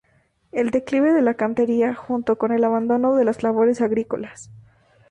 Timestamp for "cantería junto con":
1.35-2.51